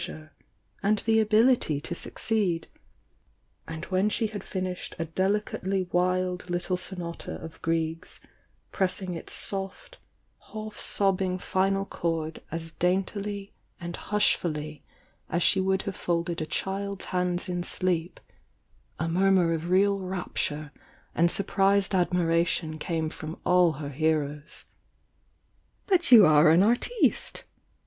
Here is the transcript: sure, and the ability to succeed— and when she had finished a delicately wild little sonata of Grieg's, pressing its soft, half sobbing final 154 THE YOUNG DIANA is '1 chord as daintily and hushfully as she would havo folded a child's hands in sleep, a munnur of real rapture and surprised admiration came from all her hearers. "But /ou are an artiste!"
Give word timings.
sure, 0.03 0.31
and 0.81 0.97
the 1.05 1.19
ability 1.19 1.79
to 1.79 1.93
succeed— 1.93 2.67
and 3.67 3.85
when 3.85 4.09
she 4.09 4.25
had 4.25 4.43
finished 4.43 4.95
a 4.97 5.05
delicately 5.05 5.87
wild 5.91 6.49
little 6.49 6.75
sonata 6.75 7.35
of 7.39 7.61
Grieg's, 7.61 8.19
pressing 8.71 9.13
its 9.13 9.31
soft, 9.31 9.99
half 10.53 10.75
sobbing 10.75 11.37
final 11.37 11.83
154 11.83 12.11
THE 12.11 12.17
YOUNG 12.17 12.31
DIANA 12.31 12.33
is 12.55 12.71
'1 12.71 12.71
chord 12.71 12.71
as 12.71 12.71
daintily 13.11 13.53
and 13.79 13.95
hushfully 13.95 14.81
as 15.29 15.43
she 15.43 15.59
would 15.59 15.81
havo 15.81 15.93
folded 15.93 16.41
a 16.41 16.47
child's 16.47 17.05
hands 17.05 17.47
in 17.47 17.61
sleep, 17.61 18.19
a 18.99 19.05
munnur 19.05 19.53
of 19.53 19.69
real 19.69 19.99
rapture 19.99 20.71
and 21.13 21.29
surprised 21.29 21.93
admiration 21.93 22.79
came 22.79 23.11
from 23.11 23.39
all 23.45 23.73
her 23.73 23.89
hearers. 23.89 24.65
"But 25.85 26.01
/ou 26.01 26.27
are 26.27 26.49
an 26.49 26.63
artiste!" 26.63 27.43